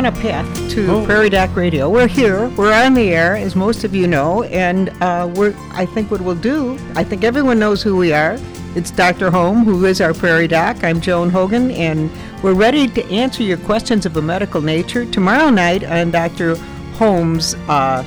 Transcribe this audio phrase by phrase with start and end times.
[0.00, 1.04] on a path to Oh.
[1.04, 1.90] Prairie Doc Radio.
[1.90, 2.48] We're here.
[2.56, 5.54] We're on the air, as most of you know, and uh, we're.
[5.72, 6.78] I think what we'll do.
[6.96, 8.38] I think everyone knows who we are.
[8.74, 9.30] It's Dr.
[9.30, 10.82] Holm, who is our Prairie Doc.
[10.84, 12.10] I'm Joan Hogan, and
[12.42, 16.56] we're ready to answer your questions of a medical nature tomorrow night on Dr.
[16.94, 18.02] Holm's uh,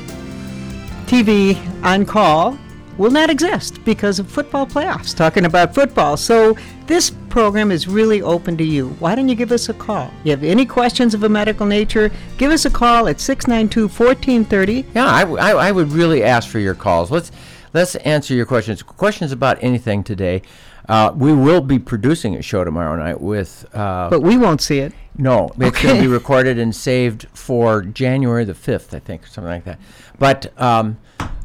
[1.05, 2.57] TV on call
[2.97, 6.17] will not exist because of football playoffs, talking about football.
[6.17, 6.55] So
[6.87, 8.89] this program is really open to you.
[8.99, 10.11] Why don't you give us a call?
[10.23, 14.85] You have any questions of a medical nature, give us a call at 692 1430.
[14.93, 17.09] Yeah, I, w- I- I would really ask for your calls.
[17.11, 17.31] Let's
[17.73, 18.83] let's answer your questions.
[18.83, 20.41] Questions about anything today.
[20.89, 23.65] Uh, we will be producing a show tomorrow night with.
[23.73, 24.93] Uh, But we won't see it.
[25.17, 29.27] no, it's going to be recorded and saved for January the fifth, I think, or
[29.27, 29.79] something like that.
[30.19, 30.97] But um,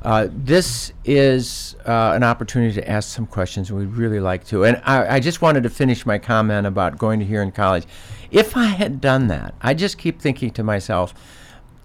[0.02, 3.70] uh, this is uh, an opportunity to ask some questions.
[3.70, 4.64] We'd really like to.
[4.64, 7.84] And I, I just wanted to finish my comment about going to here in college.
[8.30, 11.14] If I had done that, I just keep thinking to myself,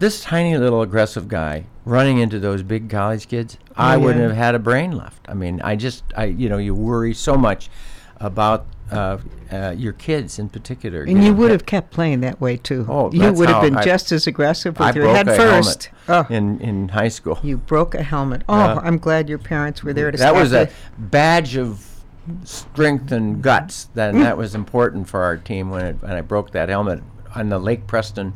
[0.04, 4.54] this tiny little aggressive guy running into those big college kids, I wouldn't have had
[4.54, 5.26] a brain left.
[5.30, 7.70] I mean, I just, I, you know, you worry so much
[8.18, 9.18] about uh,
[9.50, 11.04] uh, your kids in particular.
[11.04, 12.86] And you would have kept playing that way too.
[12.90, 15.90] Oh, you would have been I- just as aggressive with I your head first.
[16.10, 17.40] Oh, in in high school.
[17.42, 18.44] you broke a helmet.
[18.50, 18.80] Oh, Yeah.
[18.84, 22.04] I'm glad your parents were there to that was a badge of
[22.44, 23.86] strength and guts.
[23.94, 27.02] Then that was important for our team when it, when I broke that helmet
[27.36, 28.34] on the Lake Preston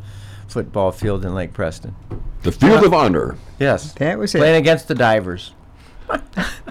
[0.48, 1.96] football field in Lake Preston.
[2.44, 3.38] The Field of Honor.
[3.60, 4.40] Yes, That was it.
[4.40, 5.54] playing against the divers.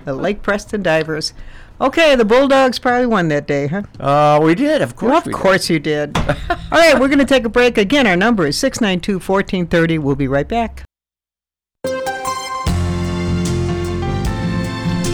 [0.05, 1.33] The Lake Preston Divers.
[1.81, 3.83] Okay, the Bulldogs probably won that day, huh?
[3.99, 5.11] Uh, we did, of course.
[5.11, 5.39] Well, of we did.
[5.39, 6.17] course you did.
[6.19, 6.27] All
[6.71, 7.77] right, we're going to take a break.
[7.77, 9.99] Again, our number is 692 1430.
[9.99, 10.85] We'll be right back.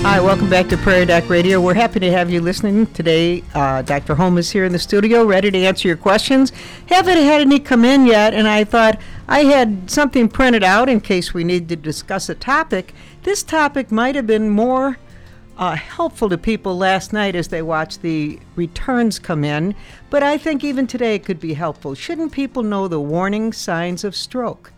[0.04, 1.60] Hi, welcome back to Prairie Doc Radio.
[1.60, 3.44] We're happy to have you listening today.
[3.54, 4.16] Uh, Dr.
[4.16, 6.50] Holm is here in the studio, ready to answer your questions.
[6.86, 11.00] Haven't had any come in yet, and I thought I had something printed out in
[11.00, 12.94] case we need to discuss a topic.
[13.22, 14.98] This topic might have been more
[15.56, 19.72] uh, helpful to people last night as they watched the returns come in,
[20.10, 21.94] but I think even today it could be helpful.
[21.94, 24.71] Shouldn't people know the warning signs of stroke?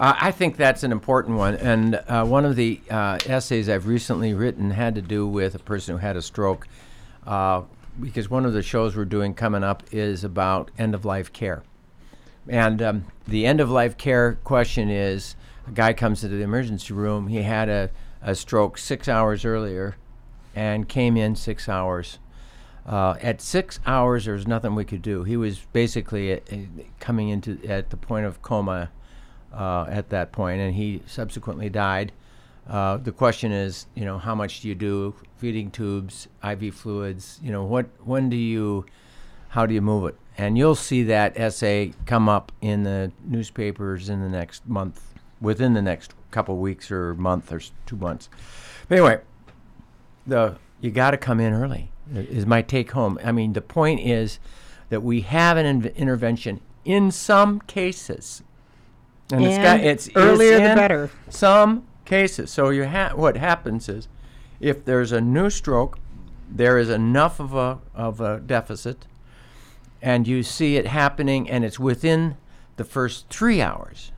[0.00, 1.56] Uh, I think that's an important one.
[1.56, 5.58] And uh, one of the uh, essays I've recently written had to do with a
[5.58, 6.68] person who had a stroke,
[7.26, 7.62] uh,
[8.00, 11.64] because one of the shows we're doing coming up is about end of life care.
[12.48, 15.34] And um, the end of life care question is
[15.66, 17.90] a guy comes into the emergency room, he had a,
[18.22, 19.96] a stroke six hours earlier
[20.54, 22.20] and came in six hours.
[22.86, 25.24] Uh, at six hours, there was nothing we could do.
[25.24, 26.56] He was basically uh, uh,
[27.00, 28.90] coming into at the point of coma
[29.52, 32.12] uh, at that point, and he subsequently died.
[32.68, 35.14] Uh, the question is, you know, how much do you do?
[35.38, 37.40] Feeding tubes, IV fluids.
[37.42, 37.86] You know, what?
[38.04, 38.84] When do you?
[39.50, 40.16] How do you move it?
[40.36, 45.72] And you'll see that essay come up in the newspapers in the next month, within
[45.72, 48.28] the next couple weeks or month or two months.
[48.88, 49.20] But anyway,
[50.26, 53.18] the you got to come in early is my take home.
[53.24, 54.38] I mean, the point is
[54.90, 58.42] that we have an inv- intervention in some cases,
[59.32, 61.10] and, it's got And it's it's earlier the better.
[61.28, 62.50] Some cases.
[62.50, 64.08] So you ha- what happens is,
[64.60, 65.98] if there's a new stroke,
[66.50, 69.06] there is enough of a of a deficit,
[70.00, 72.36] and you see it happening, and it's within
[72.78, 74.12] the first three hours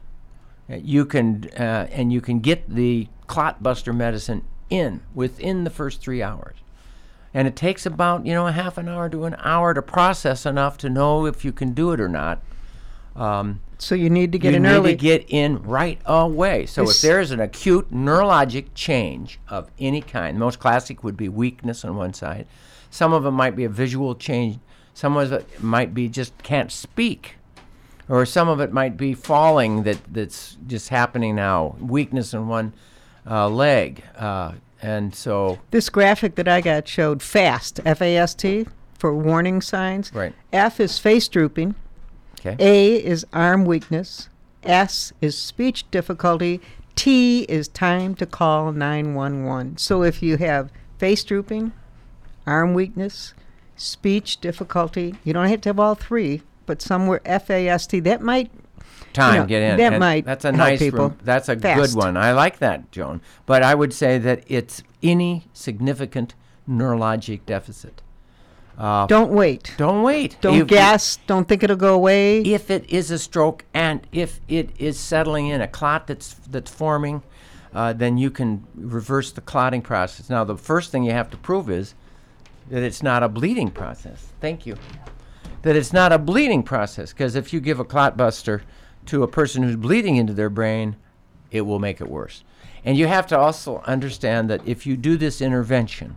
[0.70, 5.70] uh, you can uh, and you can get the clot buster medicine in within the
[5.70, 6.56] first three hours
[7.34, 10.46] and it takes about you know a half an hour to an hour to process
[10.46, 12.40] enough to know if you can do it or not
[13.16, 14.90] um, So you need to get you in need early.
[14.92, 19.70] to get in right away so This- if there is an acute neurologic change of
[19.78, 22.46] any kind the most classic would be weakness on one side
[22.90, 24.58] some of them might be a visual change
[24.94, 27.36] some of it might be just can't speak
[28.08, 32.72] or some of it might be falling that that's just happening now weakness in one
[33.30, 34.52] uh, leg uh,
[34.82, 38.66] and so This graphic that I got showed FAST, F A S T,
[38.98, 40.10] for warning signs.
[40.14, 40.34] Right.
[40.54, 41.74] F is face drooping.
[42.40, 44.28] Okay A is arm weakness.
[44.62, 46.60] S is speech difficulty.
[46.96, 49.78] T is time to call 911.
[49.78, 51.72] So if you have face drooping,
[52.46, 53.32] arm weakness,
[53.76, 58.00] speech difficulty, you don't have to have all three, but somewhere F A S T,
[58.00, 58.50] that might
[59.14, 61.94] time know, get in that And might that's a nice people rem- that's a fast.
[61.94, 66.34] good one i like that joan but i would say that it's any significant
[66.68, 68.02] neurologic deficit
[68.80, 69.74] uh, don't wait.
[69.76, 71.18] don't wait Don't If- gas.
[71.26, 72.40] Don't think it'll go away.
[72.40, 76.70] if it is a stroke and if it is settling in a clot that's that's
[76.70, 77.22] forming,
[77.74, 80.28] uh, then you can reverse the clotting process.
[80.30, 81.94] Now, the first thing you have to prove is
[82.70, 84.26] that it's not a bleeding process.
[84.40, 84.76] Thank you.
[85.62, 87.12] that it's not a bleeding process.
[87.12, 88.62] Because if you give a clot buster
[89.06, 90.96] to a person who's bleeding into their brain,
[91.50, 92.42] it will make it worse.
[92.82, 96.16] And you have to also understand that if you do this intervention,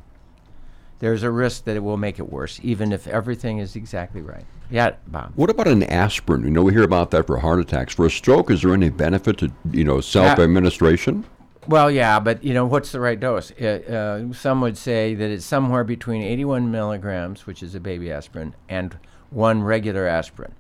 [1.04, 4.46] there's a risk that it will make it worse, even if everything is exactly right.
[4.70, 5.34] Yeah, Bob.
[5.36, 6.46] What about an aspirin?
[6.46, 7.94] You know, we hear about that for heart attacks.
[7.94, 11.26] For a stroke, is there any benefit to you know self-administration?
[11.68, 13.52] Well, yeah, but you know what's the right dose?
[13.52, 18.10] Uh, uh, some would say that it's somewhere between 81 milligrams, which is a baby
[18.10, 18.98] aspirin, and
[19.30, 20.54] one regular aspirin.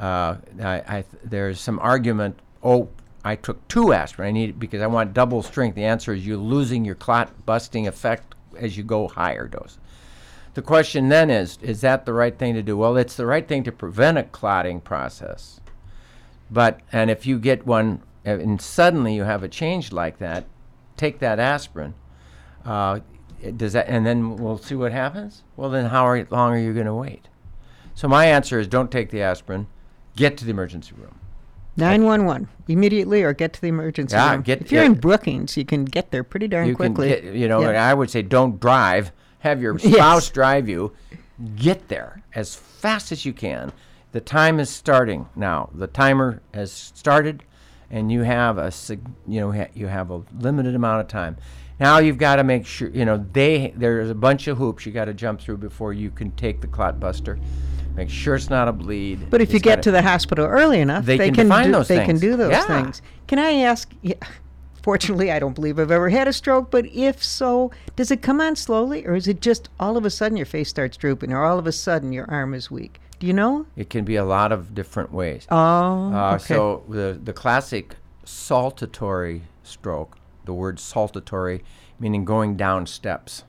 [0.00, 2.40] Uh, I, I there's some argument.
[2.60, 2.88] Oh,
[3.24, 4.28] I took two aspirin.
[4.28, 5.76] I need it because I want double strength.
[5.76, 9.78] The answer is you're losing your clot busting effect as you go higher dose.
[10.54, 12.76] The question then is, is that the right thing to do?
[12.76, 15.60] Well, it's the right thing to prevent a clotting process.
[16.50, 20.46] But and if you get one and suddenly you have a change like that,
[20.96, 21.94] take that aspirin.
[22.64, 23.00] Uh,
[23.56, 25.44] does that, and then we'll see what happens.
[25.56, 27.28] Well, then how are, long are you going to wait?
[27.94, 29.68] So my answer is don't take the aspirin.
[30.16, 31.20] Get to the emergency room.
[31.76, 34.42] 911 immediately or get to the emergency Yeah, room.
[34.42, 37.08] get- if you're in Brookings, you can get there pretty darn you quickly.
[37.08, 37.68] get, you know, Yeah.
[37.68, 39.12] and I would say don't drive.
[39.40, 39.94] Have your Yes.
[39.94, 40.92] spouse drive you.
[41.54, 43.72] Get there as fast as you can.
[44.12, 45.68] The time is starting now.
[45.74, 47.42] The timer has started,
[47.90, 48.72] and you have a
[49.28, 51.36] you know ha- you have a limited amount of time.
[51.78, 54.92] Now you've got to make sure you know they there's a bunch of hoops you
[54.92, 57.38] got to jump through before you can take the clot buster.
[57.96, 59.30] Make sure it's not a bleed.
[59.30, 61.88] But if you get gotta- the hospital early enough, They they, can can, do, those
[61.88, 62.20] they can things.
[62.20, 62.66] do those Yeah.
[62.66, 63.02] things.
[63.26, 63.90] Can I ask?
[64.02, 64.14] Yeah,
[64.82, 68.40] fortunately, I don't believe I've ever had a stroke, but if so, does it come
[68.40, 71.42] on slowly, or is it just all of a sudden your face starts drooping, or
[71.44, 73.00] all of a sudden your arm is weak?
[73.18, 73.64] Do you know?
[73.76, 75.46] it can be a lot of different ways.
[75.50, 75.56] Oh,
[76.12, 76.44] Uh, okay.
[76.54, 77.96] So the the classic
[78.26, 81.62] saltatory stroke, the word saltatory
[81.98, 83.44] meaning going down steps,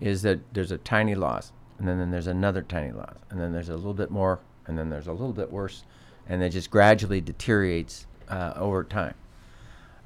[0.00, 3.52] is that there's a tiny loss, and then, then there's another tiny loss, and then
[3.52, 5.84] there's a little bit more, and then there's a little bit worse,
[6.28, 9.14] and it just gradually deteriorates uh, over time.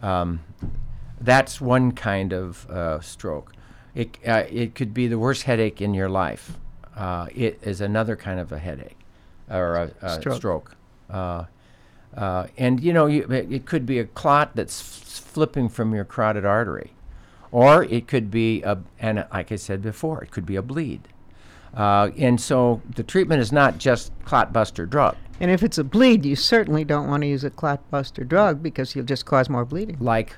[0.00, 0.40] Um,
[1.20, 3.52] that's one kind of uh, stroke.
[3.94, 6.58] It, uh, it could be the worst headache in your life.
[6.96, 8.98] Uh, it is another kind of a headache
[9.50, 10.36] or a, a Stroke.
[10.36, 10.76] stroke.
[11.10, 11.44] Uh,
[12.16, 15.94] uh, and you know, you, it it could be a clot that's f- flipping from
[15.94, 16.92] your carotid artery,
[17.50, 21.08] or it could be a, and like I said before, it could be a bleed.
[21.74, 25.16] Uh, and so the treatment is not just clot buster drug.
[25.40, 28.62] and if it's a bleed, you certainly don't want to use a clot buster drug
[28.62, 29.96] because you'll just cause more bleeding.
[30.00, 30.36] like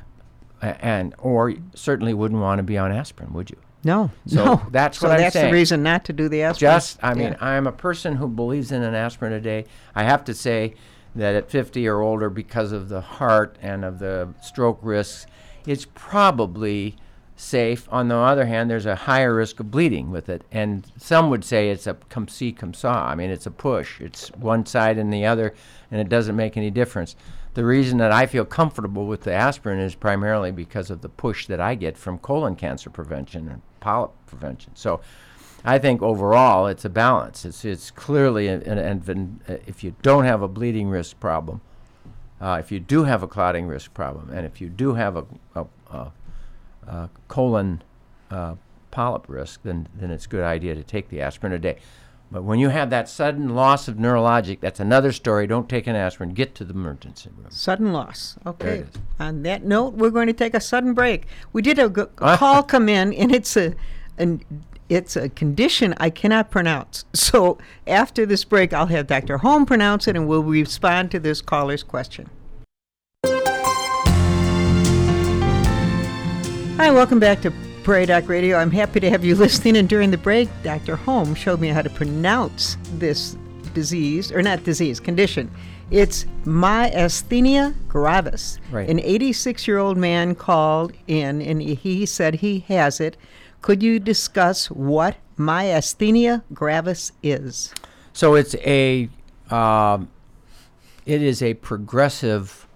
[0.63, 3.57] and or certainly wouldn't want to be on aspirin, would you?
[3.87, 4.63] No, So no.
[4.71, 5.49] that's so what I'm that's saying.
[5.49, 6.71] the reason not to do the aspirin.
[6.73, 7.37] Just, I mean, Yeah.
[7.41, 9.67] I'm a person who believes in an aspirin a day.
[9.95, 10.75] I have to say
[11.15, 15.27] that at 50 or older, because of the heart and of the stroke risks,
[15.67, 16.97] it's probably
[17.37, 17.89] safe.
[17.91, 21.45] On the other hand, there's a higher risk of bleeding with it, and some would
[21.45, 23.07] say it's a come see, come saw.
[23.07, 24.01] I mean, it's a push.
[24.01, 25.55] It's one side and the other,
[25.91, 27.17] and it doesn't make any difference.
[27.55, 31.47] The reason that I feel comfortable with the aspirin is primarily because of the push
[31.47, 34.73] that I get from colon cancer prevention and polyp prevention.
[34.75, 35.01] So,
[35.65, 37.45] I think overall it's a balance.
[37.45, 41.63] It's it's clearly an, an, an, uh, if you don't have a bleeding risk problem,
[42.41, 45.25] uh, if you do have a clotting risk problem, and if you do have a,
[45.55, 46.13] a, a,
[46.87, 47.83] a colon
[48.31, 48.55] uh,
[48.91, 51.79] polyp risk, then then it's a good idea to take the aspirin a day.
[52.31, 55.47] But when you have that sudden loss of neurologic, that's another story.
[55.47, 56.31] Don't take an aspirin.
[56.31, 57.47] Get to the emergency room.
[57.51, 58.37] Sudden loss.
[58.45, 58.85] Okay.
[59.21, 61.27] On that note, we're going to take a sudden break.
[61.53, 63.75] We did a, g- a call come in, and it's a,
[64.19, 64.43] an,
[64.89, 67.05] it's a condition I cannot pronounce.
[67.13, 69.39] So after this break, I'll have Dr.
[69.39, 72.31] Holm pronounce it, and we'll respond to this caller's question.
[76.77, 77.53] Hi, welcome back to
[77.85, 78.57] Prairie Doc Radio.
[78.57, 79.77] I'm happy to have you listening.
[79.77, 80.97] And during the break, Dr.
[80.97, 83.37] Holm showed me how to pronounce this
[83.75, 85.49] disease, or not disease, condition.
[85.93, 88.59] It's myasthenia gravis.
[88.73, 88.91] Right.
[88.91, 93.17] An 86 year old man called in and he said he has it.
[93.61, 97.73] Could you discuss what myasthenia gravis is?
[98.13, 99.09] So it's a
[99.49, 100.11] um,
[101.07, 102.67] it is a progressive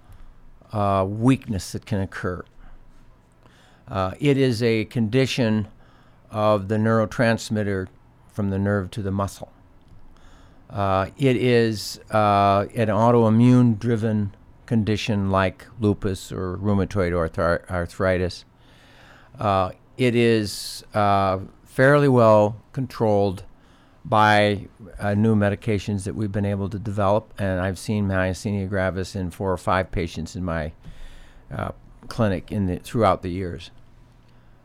[0.73, 2.45] uh, weakness that can occur.
[3.89, 5.69] Uh, it is a condition
[6.31, 7.89] of the neurotransmitter
[8.29, 9.51] from the nerve to the muscle.
[10.71, 14.35] Uh, it is uh, an autoimmune driven
[14.67, 18.45] condition like lupus or rheumatoid arthri- arthritis.
[19.39, 23.45] Uh, it is uh, fairly well controlled
[24.05, 24.69] by
[24.99, 29.31] uh, new medications that we've been able to develop, and I've seen myasthenia gravis in
[29.31, 30.73] four or five patients in my
[31.51, 31.73] uh,
[32.09, 33.71] clinic in the throughout the years.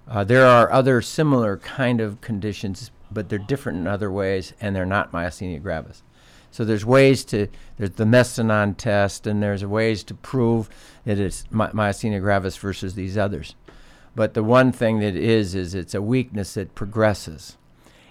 [0.08, 4.76] Uh, there are other similar kind of conditions, but they're different in other ways, and
[4.76, 6.04] they're not myasthenia gravis.
[6.52, 10.70] So there's ways to there's the Mestinon test, and there's ways to prove
[11.06, 13.56] that it's my, myasthenia gravis versus these others.
[14.16, 17.58] But the one thing that is is it's a weakness that progresses,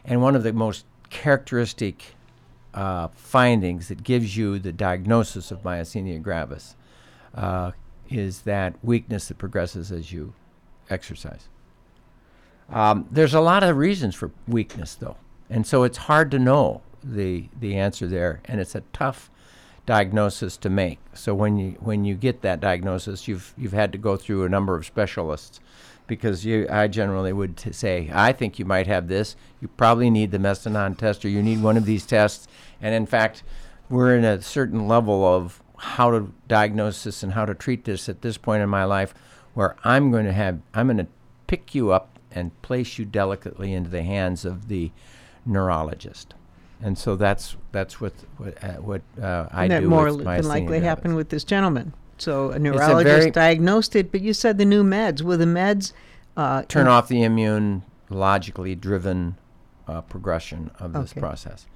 [0.05, 2.17] and one of the most characteristic
[2.75, 6.75] uh, findings that gives you the diagnosis of myasthenia gravis
[7.35, 7.73] uh,
[8.09, 10.35] is that weakness that progresses as you
[10.91, 11.49] exercise.
[12.71, 15.17] Um, there's a lot of reasons for weakness, though,
[15.51, 19.31] and so it's hard to know the the answer there, and it's a tough
[19.87, 20.99] diagnosis to make.
[21.15, 24.49] So when you when you get that diagnosis, you've you've had to go through a
[24.49, 25.61] number of specialists
[26.07, 29.37] because you I generally would t- say I think you might have this.
[29.61, 32.47] You probably need the Mestinon test, or you need one of these tests.
[32.81, 33.43] And in fact,
[33.89, 38.09] we're in a certain level of how to diagnose this and how to treat this
[38.09, 39.15] at this point in my life,
[39.55, 41.09] where I'm going to have I'm going to
[41.47, 44.91] pick you up and place you delicately into the hands of the
[45.47, 46.35] neurologist.
[46.83, 50.27] And so that's that's what what, uh, what uh, I and that do more than
[50.27, 51.95] myasthenia likely happened with this gentleman.
[52.19, 55.23] So a neurologist diagnosed it, but you said the new meds.
[55.23, 55.93] Were the meds
[56.37, 59.37] uh, turn off the immune logically driven
[59.89, 61.21] uh, progression of this Okay.
[61.21, 61.67] process.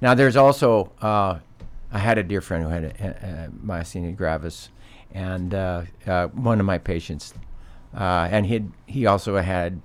[0.00, 1.38] Now, there's also uh,
[1.92, 4.70] I had a dear friend who had a, a, a myasthenia gravis,
[5.12, 7.34] and uh, uh, one of my patients,
[7.94, 9.80] uh, and he he also had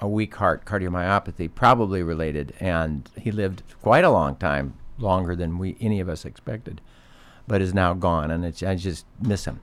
[0.00, 5.58] a weak heart cardiomyopathy, probably related, and he lived quite a long time, longer than
[5.58, 6.80] we any of us expected,
[7.46, 9.60] but is now gone, and I just miss him.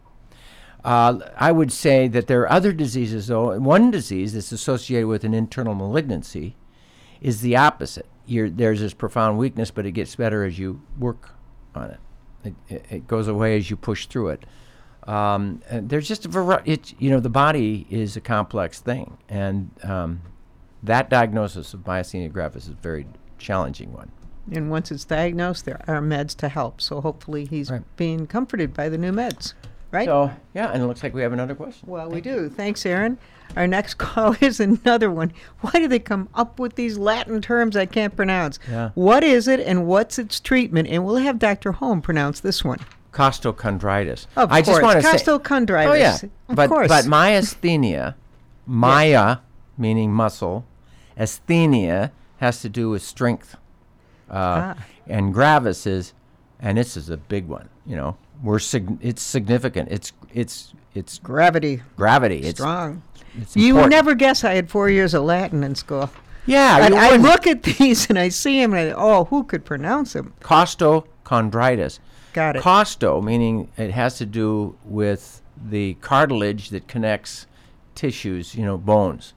[0.84, 3.58] Uh, I would say that there are other diseases, though.
[3.60, 6.56] One disease that's associated with an internal malignancy
[7.22, 8.08] is the opposite.
[8.26, 11.36] You're, there's this profound weakness, but it gets better as you work
[11.76, 12.00] on it.
[12.44, 14.44] It, it, it goes away as you push through it.
[15.12, 16.72] Um, there's just a variety.
[16.72, 20.22] It, you know, the body is a complex thing, and um,
[20.84, 23.06] that diagnosis of myasthenia gravis is a very
[23.38, 24.12] challenging one.
[24.51, 26.82] and once it's diagnosed, there are meds to help.
[26.82, 27.84] So hopefully he's Right.
[27.98, 29.53] being comforted by the new meds,
[29.91, 30.06] right?
[30.08, 31.88] So, yeah, and it looks like we have another question.
[31.89, 32.50] well, we do.
[32.50, 33.18] Thanks, Aaron.
[33.56, 35.34] Our next call is another one.
[35.60, 38.58] Why do they come up with these Latin terms I can't pronounce?
[38.70, 38.89] Yeah.
[38.96, 40.88] What is it and what's its treatment?
[40.88, 41.74] And we'll have Dr.
[41.74, 42.80] Holm pronounce this one.
[43.12, 44.27] Costochondritis.
[44.36, 44.68] Of I course.
[44.77, 45.88] just want to say, Costochondritis.
[45.89, 46.18] Oh yeah,
[46.50, 46.88] Of but course.
[46.88, 48.15] but myasthenia,
[48.65, 49.38] maya
[49.77, 50.65] meaning muscle,
[51.18, 53.56] asthenia has to do with strength,
[54.30, 54.75] uh, Ah.
[55.08, 56.13] and gravis is,
[56.60, 57.70] and this is a big one.
[57.86, 59.89] You know, we're sig- it's significant.
[59.91, 61.82] It's it's it's Gravity.
[61.98, 62.39] gravity.
[62.39, 63.01] It's Strong.
[63.39, 66.10] It's You would never guess I had four years of Latin in school.
[66.46, 69.63] Yeah, I, I look at these and I see them and I, oh, who could
[69.63, 70.34] pronounce them?
[70.41, 72.00] costochondritis.
[72.34, 72.64] Got it.
[72.64, 77.46] Costo meaning it has to do with the cartilage that connects
[77.94, 79.34] tissues, you know, bones,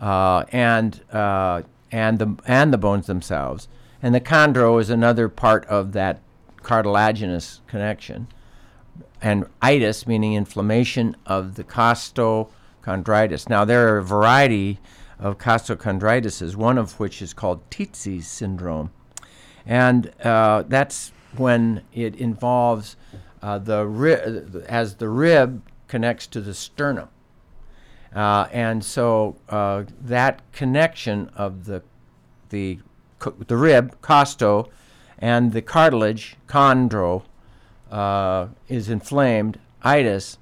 [0.00, 3.68] uh, and uh, and the and the bones themselves.
[4.02, 6.20] And the chondro is another part of that
[6.62, 8.28] cartilaginous connection.
[9.20, 13.48] And itis meaning inflammation of the costochondritis.
[13.48, 14.78] Now there are a variety
[15.18, 18.92] of costochondritises, one of which is called Tietze syndrome
[19.68, 22.96] and uh, that's when it involves
[23.42, 27.08] uh, the rib as the rib connects to the sternum,
[28.14, 31.82] uh, and so uh, that connection of the
[32.50, 32.78] the
[33.46, 34.68] the rib costo
[35.18, 37.24] and the cartilage chondro
[37.90, 40.38] uh, is inflamed itis.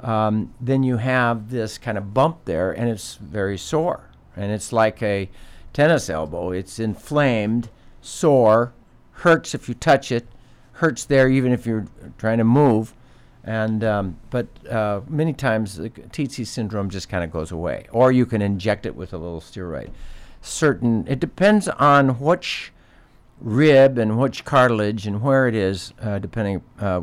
[0.00, 4.72] Um, then you have this kind of bump there, and it's very sore, and it's
[4.72, 5.30] like a
[5.72, 6.50] tennis elbow.
[6.50, 7.70] It's inflamed,
[8.02, 8.72] sore,
[9.12, 10.26] hurts if you touch it,
[10.76, 11.86] hurts there even if you're
[12.18, 12.94] trying to move,
[13.44, 18.12] and um, but uh, many times the Tietze syndrome just kind of goes away, or
[18.12, 19.90] you can inject it with a little steroid.
[20.42, 22.72] Certain it depends on which
[23.40, 27.02] rib and which cartilage and where it is, uh, depending uh,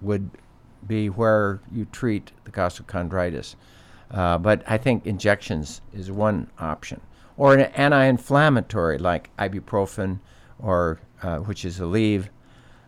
[0.00, 0.30] would
[0.86, 3.54] be where you treat the costochondritis.
[4.10, 7.00] Uh, but I think injections is one option,
[7.36, 10.18] or an anti-inflammatory like ibuprofen,
[10.58, 12.28] or uh, which is Aleve,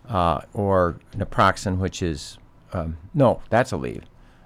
[0.09, 2.38] uh, or naproxen, which is
[2.73, 4.04] um, no, that's Aleve,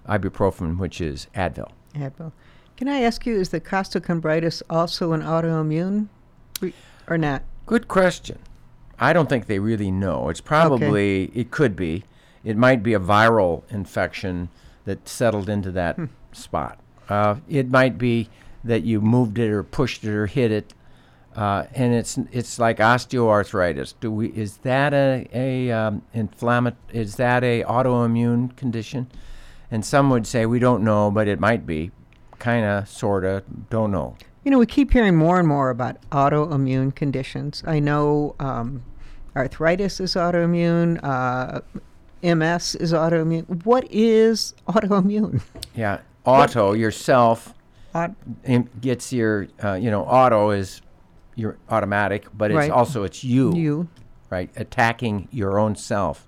[0.08, 1.70] ibuprofen, which is Advil.
[1.94, 2.32] Advil.
[2.76, 6.08] Can I ask you, is the costochondritis also an autoimmune
[6.60, 6.74] re-
[7.08, 7.42] or not?
[7.64, 8.38] Good question.
[8.98, 10.28] I don't think they really know.
[10.28, 11.40] It's probably okay.
[11.40, 12.04] it could be.
[12.44, 14.48] It might be a viral infection
[14.84, 15.98] that settled into that
[16.32, 16.78] spot.
[17.08, 18.28] Uh, it might be
[18.62, 20.74] that you moved it or pushed it or hit it,
[21.36, 23.94] uh, and it's it's like osteoarthritis.
[24.00, 29.08] Do we is that a a um, inflammat is that a autoimmune condition?
[29.70, 31.90] And some would say we don't know, but it might be.
[32.38, 34.16] Kinda, sorta, don't know.
[34.44, 37.62] You know, we keep hearing more and more about autoimmune conditions.
[37.66, 38.84] I know um,
[39.34, 41.62] arthritis is autoimmune, uh,
[42.22, 43.64] MS is autoimmune.
[43.64, 45.42] What is autoimmune?
[45.74, 47.54] Yeah, auto yourself
[47.94, 48.14] Aut-
[48.80, 50.82] gets your uh, you know auto is
[51.36, 52.70] your automatic, but it's Right.
[52.70, 53.88] also it's you, you.
[54.30, 56.26] right attacking your own self.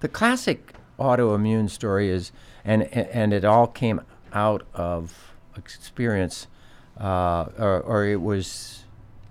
[0.00, 2.32] The classic autoimmune story is,
[2.64, 4.00] and and it all came
[4.32, 6.48] out of experience,
[7.00, 8.84] uh, or, or it was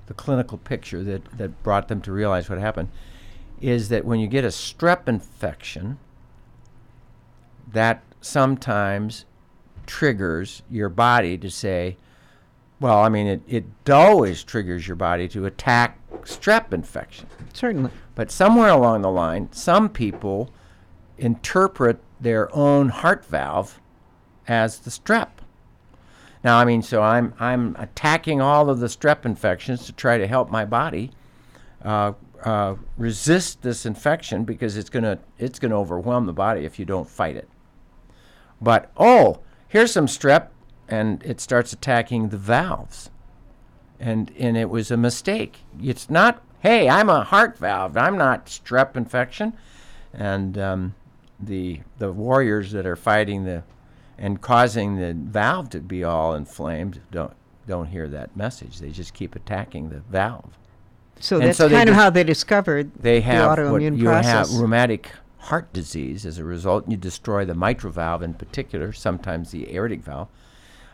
[0.05, 2.89] the clinical picture that that brought them to realize what happened.
[3.59, 5.97] Is that when you get a strep infection,
[7.71, 9.25] that sometimes
[9.87, 11.97] triggers your body to say,
[12.79, 17.27] well, I mean, it, it always triggers your body to attack strep infection.
[17.53, 17.91] Certainly.
[18.15, 20.51] But somewhere along the line, some people
[21.17, 23.79] interpret their own heart valve
[24.47, 25.29] as the strep.
[26.43, 30.27] Now, I mean, so I'm I'm attacking all of the strep infections to try to
[30.27, 31.11] help my body
[31.83, 36.85] uh, uh, resist this infection because it's gonna it's gonna overwhelm the body if you
[36.85, 37.49] don't fight it.
[38.61, 40.49] But oh, here's some strep,
[40.87, 43.09] and it starts attacking the valves
[43.99, 45.59] and and it was a mistake.
[45.81, 46.41] It's not.
[46.59, 47.97] Hey, I'm a heart valve.
[47.97, 49.53] I'm not strep infection,
[50.13, 50.95] and um,
[51.39, 53.63] the the warriors that are fighting the
[54.17, 57.33] and causing the valve to be all inflamed don't
[57.67, 58.79] don't hear that message.
[58.79, 60.57] They just keep attacking the valve.
[61.19, 64.51] So And that's so kind of how they discovered They have the autoimmune you process.
[64.51, 66.87] have rheumatic heart disease as a result.
[66.87, 70.27] You destroy the mitral valve in particular, sometimes the aortic valve,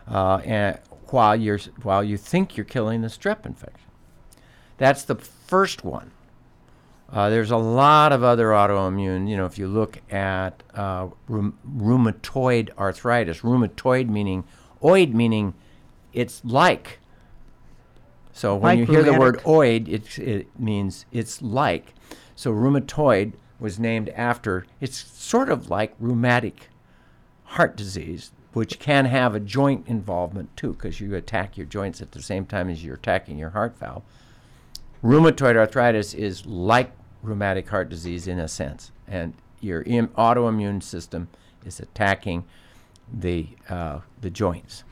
[0.08, 3.90] uh, and while you're while you think you're killing the strep infection.
[4.78, 6.12] That's the first one.
[7.12, 9.30] Uh, there's a lot of other autoimmune.
[9.30, 14.44] You know, if you look at uh, rheum- rheumatoid arthritis, rheumatoid meaning
[14.82, 15.54] oid meaning
[16.12, 17.00] it's like.
[18.32, 21.94] So when Like you hear the word oid, it, it means it's like.
[22.36, 24.66] So rheumatoid was named after.
[24.82, 26.70] It's sort of like rheumatic
[27.44, 32.12] heart disease, which can have a joint involvement too, because you attack your joints at
[32.12, 34.04] the same time as you're attacking your heart valve.
[35.04, 41.28] Rheumatoid arthritis is like rheumatic heart disease in a sense, and your Im- autoimmune system
[41.66, 42.44] is attacking
[43.12, 44.84] the uh, the joints.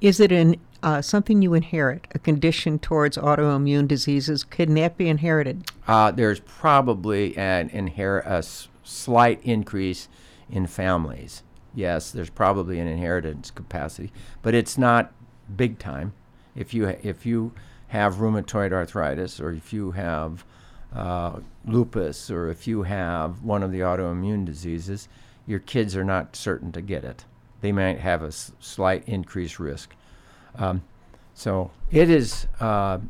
[0.00, 2.06] Is it an uh, something you inherit?
[2.14, 4.44] A condition towards autoimmune diseases?
[4.44, 5.64] Can that be inherited?
[5.88, 10.08] Uh, there's probably an inher- a s- slight increase
[10.50, 11.42] in families.
[11.76, 14.10] Yes, there's probably an inheritance capacity,
[14.42, 15.12] but it's not
[15.56, 16.14] big time.
[16.56, 17.52] If you if you
[17.88, 20.44] have rheumatoid arthritis, or if you have
[20.94, 25.06] uh, lupus, or if you have one of the autoimmune diseases,
[25.46, 27.24] your kids are not certain to get it.
[27.60, 29.94] They might have a s- slight increased risk.
[30.56, 30.82] Um,
[31.34, 32.46] so it is.
[32.58, 33.00] Uh,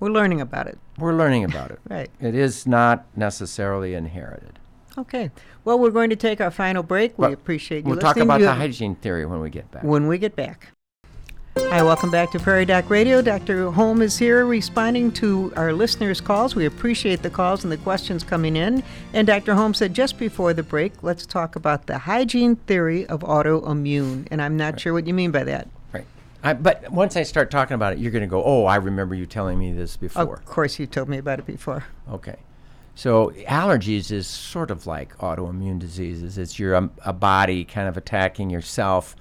[0.00, 0.78] We're learning about it.
[0.98, 1.80] we're learning about it.
[1.90, 2.10] Right.
[2.18, 4.58] It is not necessarily inherited.
[4.98, 5.30] Okay.
[5.64, 7.16] Well, we're going to take our final break.
[7.18, 8.28] We Well, appreciate you We'll talk listening.
[8.28, 9.82] about You the hygiene theory when we get back.
[9.84, 10.68] when we get back.
[11.58, 13.20] Hi, welcome back to Prairie Doc Radio.
[13.22, 13.70] Dr.
[13.70, 16.54] Holm is here responding to our listeners' calls.
[16.54, 18.82] We appreciate the calls and the questions coming in.
[19.12, 19.54] And Dr.
[19.54, 24.26] Holm said just before the break, let's talk about the hygiene theory of autoimmune.
[24.30, 25.68] And I'm not sure what you mean by that.
[25.92, 26.06] Right.
[26.42, 29.14] I, but once I start talking about it, you're going to go, oh, I remember
[29.14, 30.34] you telling me this before.
[30.36, 31.84] Of course, you told me about it before.
[32.10, 32.36] Okay.
[32.94, 36.36] So allergies is sort of like autoimmune diseases.
[36.38, 39.16] It's your um, a body kind of attacking yourself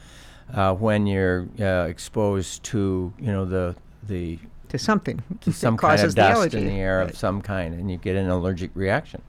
[0.54, 3.76] uh, when you're uh, exposed to you know the
[4.08, 6.58] the To something to that some kind causes of dust allergy.
[6.58, 7.10] in the air Right.
[7.10, 9.22] of some kind, and you get an allergic reaction.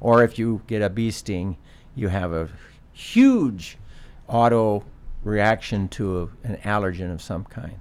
[0.00, 1.56] Or if you get a bee sting,
[1.94, 2.48] you have a
[2.92, 3.78] huge
[4.28, 4.84] auto
[5.24, 7.78] reaction to a, an allergen of some kind.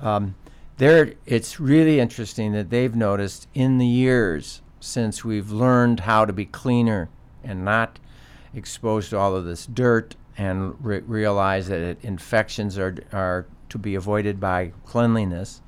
[0.00, 0.34] Um,
[0.78, 6.32] there, it's really interesting that they've noticed in the years since we've learned how to
[6.32, 7.08] be cleaner
[7.42, 7.98] and not
[8.54, 13.78] exposed to all of this dirt and re- realize that it, infections are, are to
[13.78, 15.60] be avoided by cleanliness,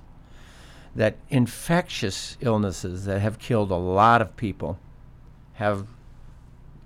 [0.94, 4.79] that infectious illnesses that have killed a lot of people
[5.55, 5.87] have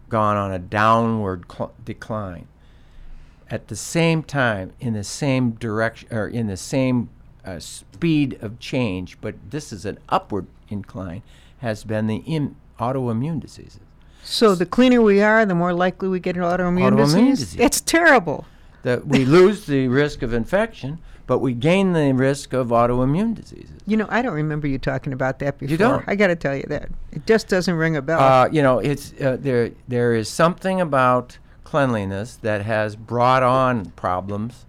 [0.09, 2.49] gone on a downward cl- decline.
[3.51, 7.11] At the same time, in the same direction, or in the same
[7.45, 11.23] uh, speed of change, but this is an upward incline,
[11.65, 13.81] has been the Im- autoimmune diseases.
[14.23, 17.39] So the cleaner we are, the more likely we get an autoimmune, Autoimmune disease?
[17.41, 17.59] disease.
[17.59, 18.47] That's terrible.
[18.83, 23.81] That we lose the risk of infection, but we gain the risk of autoimmune diseases.
[23.87, 25.71] You know, I don't remember you talking about that before.
[25.73, 26.05] You don't?
[26.07, 26.91] I got to tell you that.
[27.13, 28.21] It just doesn't ring a bell.
[28.21, 29.71] Uh, you know, it's uh, there.
[29.89, 34.67] There is something about cleanliness that has brought on problems,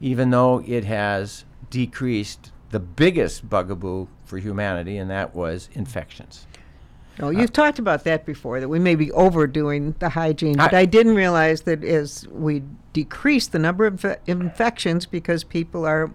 [0.00, 6.46] even though it has decreased the biggest bugaboo for humanity, and that was infections.
[7.18, 10.80] No, you've talked about that before, that we may be overdoing the hygiene, but I-
[10.80, 12.62] I didn't realize that as we
[12.94, 16.10] decrease the number of infe- infections because people are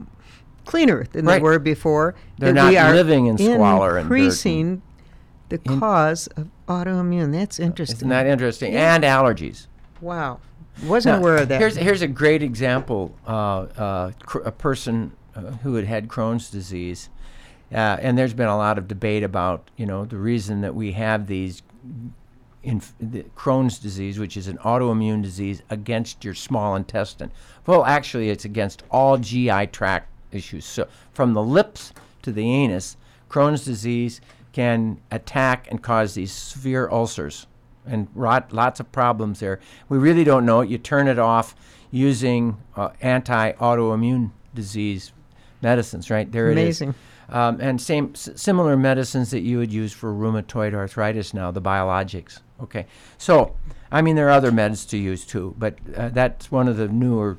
[0.65, 4.81] cleaner than they were before, They're that we not are living in squalor increasing
[5.49, 7.31] the cause of autoimmune.
[7.33, 7.97] That's interesting.
[7.97, 8.73] Isn't that interesting?
[8.75, 9.67] And allergies.
[10.01, 10.39] wow.
[10.85, 11.61] Wasn't Now, aware of that.
[11.61, 13.15] Here's here's a great example.
[13.25, 13.31] Uh,
[13.77, 17.07] uh, cr- a person uh, who had had Crohn's disease,
[17.75, 20.93] uh, and there's been a lot of debate about you know the reason that we
[20.93, 21.61] have these.
[22.63, 27.31] Inf- the Crohn's disease, which is an autoimmune disease against your small intestine.
[27.67, 30.65] Well, actually, it's against all GI tract issues.
[30.65, 32.97] So, from the lips to the anus,
[33.29, 34.19] Crohn's disease
[34.51, 37.45] can attack and cause these severe ulcers
[37.85, 39.59] and rot, lots of problems there.
[39.89, 40.69] We really don't know it.
[40.69, 41.55] You turn it off
[41.91, 45.11] using uh, anti-autoimmune disease
[45.61, 46.31] medicines, right?
[46.31, 46.89] There Amazing.
[46.89, 46.97] it is.
[47.29, 51.61] Um, and same s- similar medicines that you would use for rheumatoid arthritis now, the
[51.61, 52.39] biologics.
[52.61, 52.85] Okay,
[53.17, 53.55] so
[53.91, 56.87] I mean there are other meds to use too, but uh, that's one of the
[56.87, 57.37] newer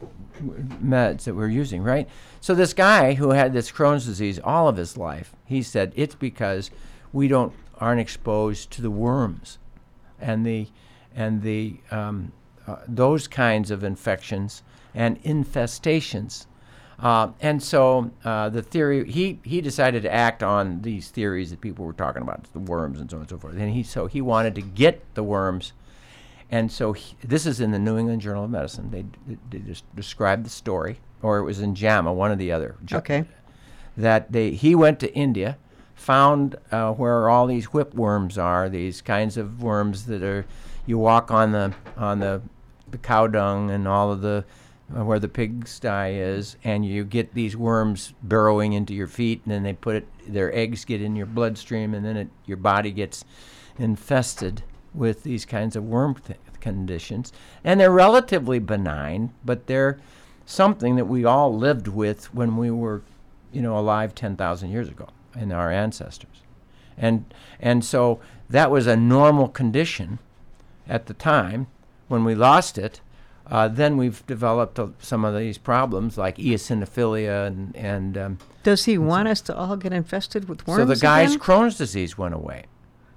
[0.82, 2.08] meds that we're using, right?
[2.40, 6.14] So this guy who had this Crohn's disease all of his life, he said it's
[6.14, 6.70] because
[7.12, 9.58] we don't aren't exposed to the worms
[10.20, 10.68] and the
[11.14, 12.32] and the um,
[12.66, 14.62] uh, those kinds of infections
[14.94, 16.46] and infestations.
[16.98, 21.60] Uh, and so uh, the theory he he decided to act on these theories that
[21.60, 23.54] people were talking about the worms and so on and so forth.
[23.56, 25.72] And he so he wanted to get the worms.
[26.50, 28.90] And so he, this is in the New England Journal of Medicine.
[28.92, 29.04] They,
[29.50, 32.76] they just described the story, or it was in JAMA, one or the other.
[32.98, 33.24] Okay.
[33.96, 35.58] that they he went to India,
[35.94, 40.46] found uh, where all these whipworms are, these kinds of worms that are
[40.86, 42.42] you walk on the on the,
[42.88, 44.44] the cow dung and all of the
[44.94, 49.52] uh, where the pigsty is, and you get these worms burrowing into your feet, and
[49.52, 52.92] then they put it, their eggs get in your bloodstream, and then it, your body
[52.92, 53.24] gets
[53.78, 54.62] infested
[54.94, 57.32] with these kinds of worm th- conditions,
[57.64, 59.98] and they're relatively benign, but they're
[60.44, 63.02] something that we all lived with when we were,
[63.52, 66.42] you know, alive 10,000 years ago in our ancestors.
[66.96, 70.18] And, and so that was a normal condition
[70.88, 71.66] at the time.
[72.08, 73.00] When we lost it,
[73.50, 78.84] uh, then we've developed uh, some of these problems like eosinophilia and, and um, Does
[78.86, 80.80] he want us to all get infested with worms?
[80.82, 81.40] so the guy's again?
[81.40, 82.64] Crohn's disease went away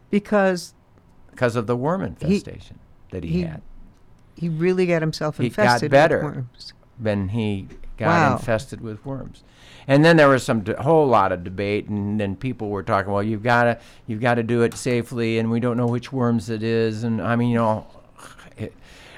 [0.09, 0.73] because
[1.31, 2.79] because of the worm infestation
[3.11, 3.61] that he, he had.
[4.35, 6.17] he really got himself He got infested better.
[6.25, 6.73] with worms.
[6.99, 8.35] when he got Wow.
[8.37, 9.43] infested with worms.
[9.87, 13.11] And then there was some d- whole lot of debate, and then people were talking,
[13.11, 16.11] well, you've got to you've got to do it safely, and we don't know which
[16.13, 17.87] worms it is, and I mean, you know,
[18.57, 18.73] it,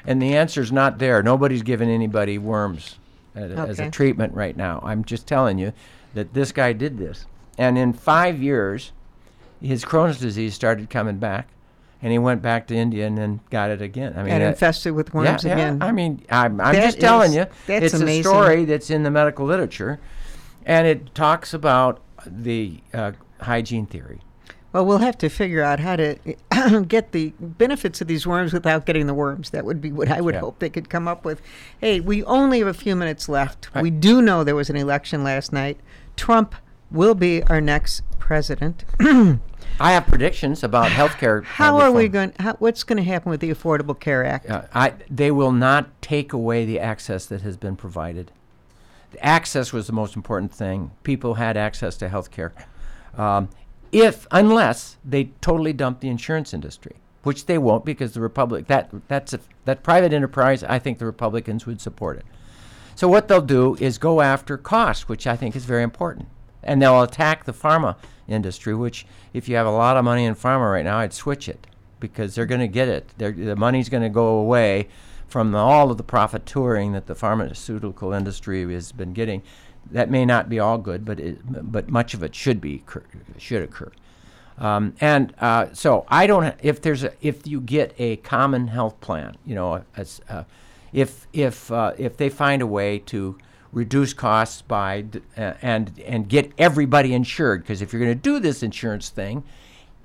[0.05, 1.21] and the answer's not there.
[1.23, 2.97] Nobody's giving anybody worms
[3.35, 4.81] as, as a treatment right now.
[4.83, 5.73] I'm just telling you
[6.13, 7.25] that this guy did this,
[7.57, 8.91] and in five years,
[9.61, 11.47] his Crohn's disease started coming back,
[12.01, 14.13] and he went back to India and then got it again.
[14.17, 15.77] I mean, and uh, infested with worms yeah, again.
[15.79, 15.85] Yeah.
[15.85, 18.21] I mean, I'm, I'm just telling you, that's it's amazing.
[18.21, 19.99] a story that's in the medical literature,
[20.65, 24.21] and it talks about the uh, hygiene theory.
[24.73, 26.15] Well, we'll have to figure out how to
[26.87, 29.49] get the benefits of these worms without getting the worms.
[29.49, 30.41] That would be what I would Yeah.
[30.41, 31.41] hope they could come up with.
[31.79, 33.69] Hey, we only have a few minutes left.
[33.75, 33.81] Right.
[33.83, 35.77] We do know there was an election last night.
[36.15, 36.55] Trump
[36.89, 38.83] will be our next president.
[39.79, 41.41] I have predictions about healthcare.
[41.41, 42.33] uh, How are we going?
[42.39, 44.49] How, what's going to happen with the Affordable Care Act?
[44.49, 48.31] Uh, I, they will not take away the access that has been provided.
[49.11, 50.91] The access was the most important thing.
[51.03, 52.53] People had access to health care.
[53.17, 53.49] Um,
[53.91, 58.89] if, unless they totally dump the insurance industry, which they won't because the Republic, that,
[59.07, 62.25] that's a, that private enterprise, I think the Republicans would support it.
[62.95, 66.27] So what they'll do is go after cost, which I think is very important.
[66.63, 67.95] And they'll attack the pharma
[68.27, 71.49] industry, which if you have a lot of money in pharma right now, I'd switch
[71.49, 71.67] it
[71.99, 73.09] because they're going to get it.
[73.17, 74.87] They're, the money's going to go away
[75.27, 79.41] from the, all of the profiteering that the pharmaceutical industry has been getting.
[79.91, 81.39] That may not be all good, but it,
[81.71, 83.03] but much of it should be occur-
[83.37, 83.91] should occur.
[84.57, 86.55] Um, and uh, so I don't.
[86.61, 90.43] If there's a, if you get a common health plan, you know, as, uh,
[90.93, 93.37] if if uh, if they find a way to
[93.73, 95.05] reduce costs by
[95.37, 99.43] uh, and and get everybody insured, because if you're going to do this insurance thing,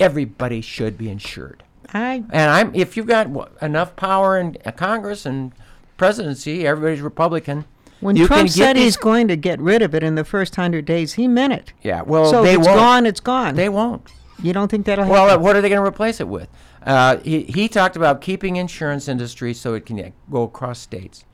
[0.01, 1.63] everybody should be insured.
[1.93, 3.29] I And I'm if you've got
[3.61, 5.53] enough power in uh, Congress and
[5.97, 7.65] presidency, everybody's Republican.
[8.01, 10.85] When you Trump said he's going to get rid of it in the first hundred
[10.85, 11.73] days, he meant it.
[11.83, 12.79] yeah, well, so they if it's won't.
[12.79, 13.07] gone.
[13.07, 13.55] It's gone.
[13.55, 14.11] They won't.
[14.43, 15.43] you don't think that'll Well, happen?
[15.43, 16.49] what are they going to replace it with?
[16.85, 21.25] Uh, he, he talked about keeping insurance industry so it can uh, go across states.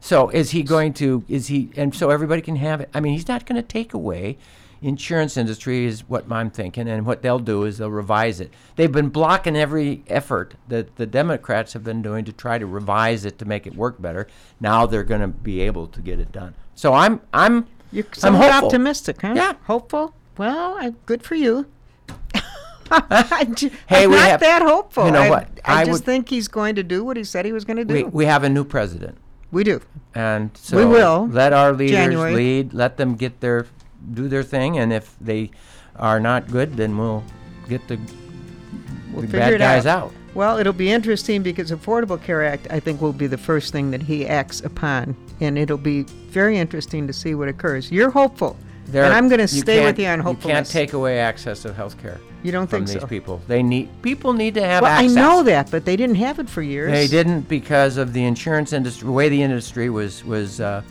[0.00, 1.24] So is he going to?
[1.28, 1.70] Is he?
[1.76, 2.88] And so everybody can have it.
[2.94, 4.36] I mean, he's not going to take away.
[4.86, 8.52] Insurance industry is what I'm thinking, and what they'll do is they'll revise it.
[8.76, 13.24] They've been blocking every effort that the Democrats have been doing to try to revise
[13.24, 14.28] it to make it work better.
[14.60, 16.54] Now they're going to be able to get it done.
[16.76, 18.66] So I'm I'm You're I'm hopeful.
[18.66, 19.32] optimistic, huh?
[19.34, 19.54] Yeah.
[19.64, 20.14] Hopeful?
[20.38, 21.66] Well, I, good for you.
[22.90, 25.06] I'm Hey, I'm we not have- that hopeful.
[25.06, 25.48] you know I, what?
[25.64, 27.78] I, I just would- think he's going to do what he said he was going
[27.78, 27.92] to do.
[27.92, 29.18] We, we have a new president.
[29.50, 29.80] We do.
[30.14, 31.26] And so We will.
[31.28, 32.34] let our leaders January.
[32.34, 33.66] lead, let them get their
[34.14, 35.50] do their thing and if they
[35.96, 37.24] are not good then we'll
[37.68, 37.98] get the,
[39.12, 40.04] We'll the bad guys out.
[40.06, 40.12] out.
[40.34, 43.90] Well, it'll be interesting because Affordable Care Act, I think, will be the first thing
[43.92, 47.90] that he acts upon, and it'll be very interesting to see what occurs.
[47.90, 48.54] You're hopeful,
[48.88, 50.68] There- and I'm going to stay with you on hopefulness.
[50.68, 53.06] You can't take away access to health care You don't from think these so?
[53.06, 53.40] people.
[53.48, 55.12] They need people need to have Well, access.
[55.12, 56.92] I know that, but they didn't have it for years.
[56.92, 60.82] They didn't because of the insurance industry, the way the industry was was uh,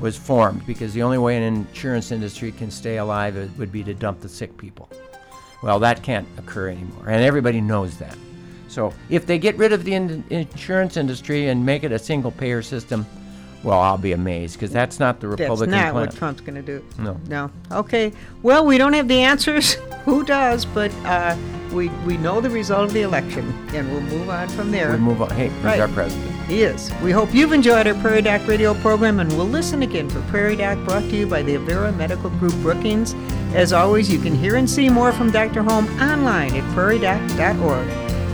[0.00, 0.66] was formed.
[0.66, 4.28] Because the only way an insurance industry can stay alive would be to dump the
[4.28, 4.88] sick people.
[5.62, 8.16] Well, that can't occur anymore, and everybody knows that.
[8.68, 12.30] So if they get rid of the in- insurance industry and make it a single
[12.32, 13.06] payer system,
[13.62, 15.70] well, I'll be amazed because that's not the Republican.
[15.70, 16.06] That's Republican not plan.
[16.08, 16.84] what Trump's going to do.
[16.98, 17.18] No.
[17.28, 17.50] No.
[17.78, 18.12] Okay.
[18.42, 19.74] Well, we don't have the answers.
[20.04, 20.66] Who does?
[20.66, 21.34] But uh,
[21.72, 24.90] we we know the result of the election, and we'll move on from there.
[24.92, 25.30] We move on.
[25.30, 25.80] Hey, he's Right.
[25.80, 26.33] our president.
[26.46, 26.92] He is.
[27.02, 30.56] We hope you've enjoyed our Prairie Doc radio program, and we'll listen again for Prairie
[30.56, 33.14] Doc brought to you by the Avera Medical Group Brookings.
[33.54, 35.62] As always, you can hear and see more from Dr.
[35.62, 37.88] Holm online at prairiedoc.org.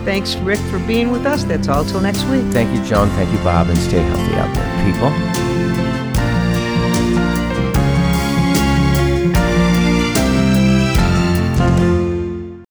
[0.05, 1.45] Thanks, Rick, for being with us.
[1.45, 2.45] That's all till next week.
[2.53, 3.09] Thank you, Joan.
[3.11, 5.90] Thank you, Bob, and stay healthy out there, people.